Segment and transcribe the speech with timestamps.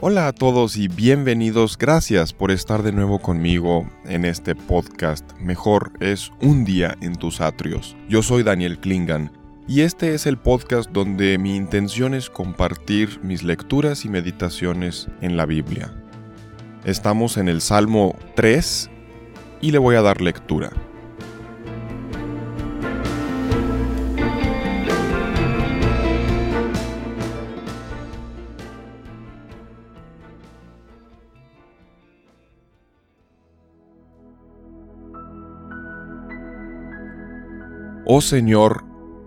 [0.00, 1.76] Hola a todos y bienvenidos.
[1.76, 5.28] Gracias por estar de nuevo conmigo en este podcast.
[5.40, 7.96] Mejor es un día en tus atrios.
[8.08, 9.32] Yo soy Daniel Klingan
[9.66, 15.36] y este es el podcast donde mi intención es compartir mis lecturas y meditaciones en
[15.36, 15.92] la Biblia.
[16.84, 18.90] Estamos en el Salmo 3
[19.60, 20.70] y le voy a dar lectura.
[38.10, 38.86] Oh Señor,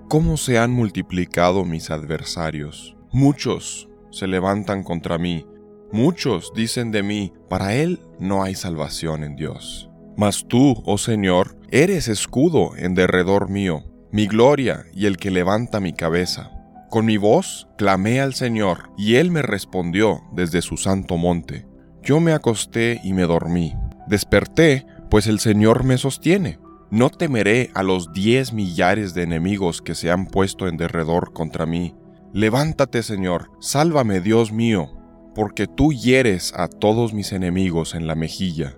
[0.09, 2.98] cómo se han multiplicado mis adversarios.
[3.12, 5.45] Muchos se levantan contra mí,
[5.91, 9.91] muchos dicen de mí, para él no hay salvación en Dios.
[10.17, 15.79] Mas tú, oh Señor, eres escudo en derredor mío, mi gloria y el que levanta
[15.79, 16.49] mi cabeza.
[16.90, 21.68] Con mi voz clamé al Señor, y él me respondió desde su santo monte.
[22.01, 23.76] Yo me acosté y me dormí.
[24.07, 26.57] Desperté, pues el Señor me sostiene.
[26.92, 31.66] No temeré a los diez millares de enemigos que se han puesto en derredor contra
[31.66, 31.96] mí.
[32.34, 34.92] Levántate, Señor, sálvame, Dios mío,
[35.34, 38.78] porque tú hieres a todos mis enemigos en la mejilla,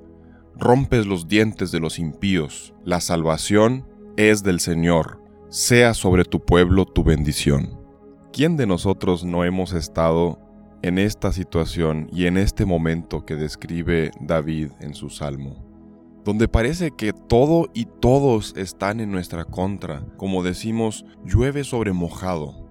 [0.56, 2.75] rompes los dientes de los impíos.
[2.84, 5.19] La salvación es del Señor,
[5.50, 7.80] sea sobre tu pueblo tu bendición.
[8.31, 10.39] ¿Quién de nosotros no hemos estado
[10.84, 15.72] en esta situación y en este momento que describe David en su salmo?
[16.23, 22.69] Donde parece que todo y todos están en nuestra contra, como decimos, llueve sobre mojado.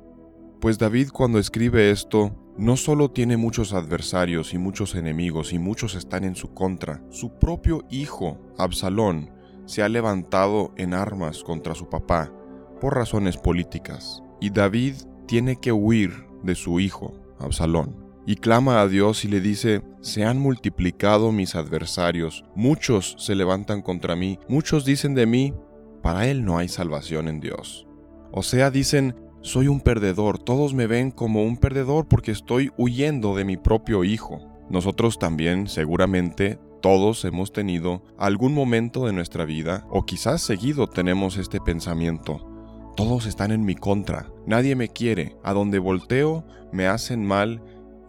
[0.60, 5.94] Pues David cuando escribe esto, no solo tiene muchos adversarios y muchos enemigos y muchos
[5.94, 9.30] están en su contra, su propio hijo, Absalón,
[9.66, 12.32] se ha levantado en armas contra su papá
[12.80, 14.94] por razones políticas, y David
[15.26, 20.24] tiene que huir de su hijo, Absalón y clama a Dios y le dice, se
[20.24, 25.54] han multiplicado mis adversarios, muchos se levantan contra mí, muchos dicen de mí,
[26.02, 27.86] para él no hay salvación en Dios.
[28.32, 33.34] O sea, dicen, soy un perdedor, todos me ven como un perdedor porque estoy huyendo
[33.34, 34.40] de mi propio hijo.
[34.70, 41.36] Nosotros también, seguramente, todos hemos tenido algún momento de nuestra vida, o quizás seguido tenemos
[41.36, 42.48] este pensamiento.
[42.96, 47.62] Todos están en mi contra, nadie me quiere, a donde volteo me hacen mal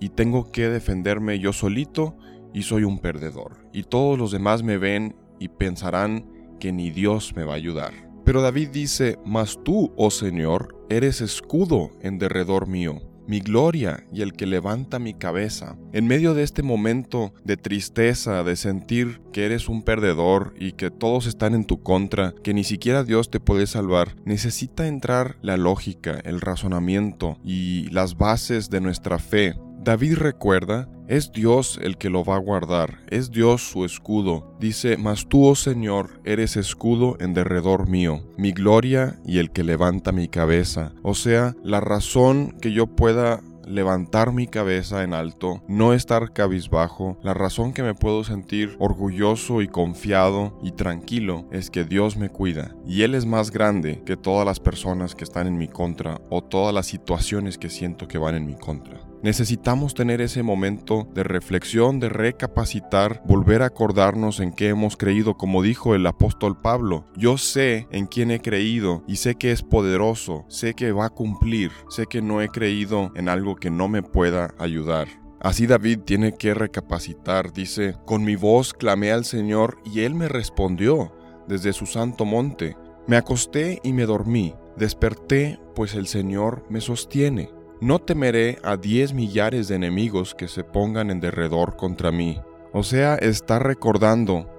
[0.04, 2.18] y tengo que defenderme yo solito
[2.54, 3.70] y soy un perdedor.
[3.72, 6.26] Y todos los demás me ven y pensarán
[6.60, 7.94] que ni Dios me va a ayudar.
[8.26, 14.24] Pero David dice, Mas tú, oh Señor, eres escudo en derredor mío, mi gloria y
[14.24, 15.78] el que levanta mi cabeza.
[15.94, 20.92] En medio de este momento de tristeza, de sentir que eres un perdedor y que
[20.92, 25.56] todos están en tu contra, que ni siquiera Dios te puede salvar, necesita entrar la
[25.56, 32.10] lógica, el razonamiento y las bases de nuestra fe David recuerda, es Dios el que
[32.10, 34.56] lo va a guardar, es Dios su escudo.
[34.58, 39.66] Dice, mas tú, oh Señor, eres escudo en derredor mío, mi gloria y el que
[39.66, 40.94] levanta mi cabeza.
[41.04, 47.18] O sea, la razón que yo pueda levantar mi cabeza en alto, no estar cabizbajo,
[47.22, 52.30] la razón que me puedo sentir orgulloso y confiado y tranquilo es que Dios me
[52.30, 56.22] cuida y Él es más grande que todas las personas que están en mi contra
[56.30, 59.13] o todas las situaciones que siento que van en mi contra.
[59.24, 65.38] Necesitamos tener ese momento de reflexión, de recapacitar, volver a acordarnos en qué hemos creído,
[65.38, 67.06] como dijo el apóstol Pablo.
[67.16, 71.10] Yo sé en quién he creído y sé que es poderoso, sé que va a
[71.10, 75.08] cumplir, sé que no he creído en algo que no me pueda ayudar.
[75.40, 80.28] Así David tiene que recapacitar, dice, con mi voz clamé al Señor y Él me
[80.28, 81.16] respondió
[81.48, 82.76] desde su santo monte.
[83.08, 87.63] Me acosté y me dormí, desperté, pues el Señor me sostiene.
[87.84, 92.40] No temeré a diez millares de enemigos que se pongan en derredor contra mí.
[92.72, 94.50] O sea, está recordando,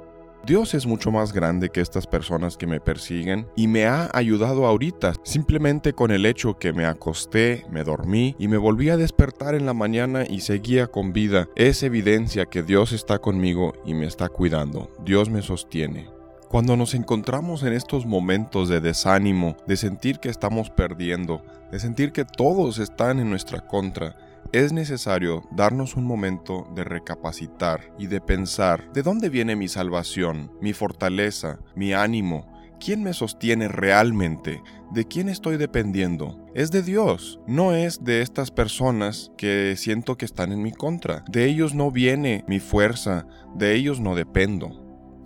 [0.45, 4.67] Dios es mucho más grande que estas personas que me persiguen y me ha ayudado
[4.67, 9.55] ahorita, simplemente con el hecho que me acosté, me dormí y me volví a despertar
[9.55, 11.49] en la mañana y seguía con vida.
[11.57, 14.91] Es evidencia que Dios está conmigo y me está cuidando.
[15.03, 16.14] Dios me sostiene.
[16.55, 22.13] Cuando nos encontramos en estos momentos de desánimo, de sentir que estamos perdiendo, de sentir
[22.13, 24.15] que todos están en nuestra contra,
[24.53, 30.53] es necesario darnos un momento de recapacitar y de pensar de dónde viene mi salvación,
[30.61, 32.47] mi fortaleza, mi ánimo,
[32.79, 34.63] quién me sostiene realmente,
[34.93, 36.39] de quién estoy dependiendo.
[36.55, 41.25] Es de Dios, no es de estas personas que siento que están en mi contra.
[41.29, 43.27] De ellos no viene mi fuerza,
[43.57, 44.84] de ellos no dependo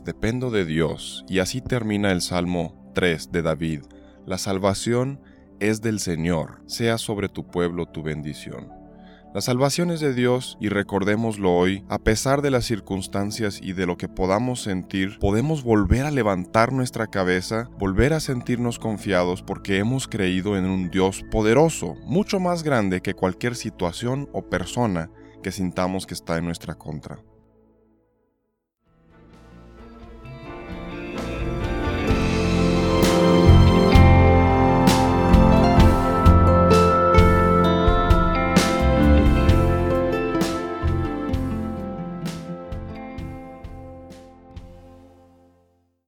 [0.08, 1.22] dependo de Dios.
[1.28, 3.82] Y así termina el Salmo 3 de David.
[4.24, 5.20] La salvación
[5.60, 8.72] es del Señor, sea sobre tu pueblo tu bendición.
[9.34, 13.84] La salvación es de Dios y recordémoslo hoy, a pesar de las circunstancias y de
[13.84, 19.76] lo que podamos sentir, podemos volver a levantar nuestra cabeza, volver a sentirnos confiados porque
[19.76, 25.10] hemos creído en un Dios poderoso, mucho más grande que cualquier situación o persona
[25.42, 27.18] que sintamos que está en nuestra contra.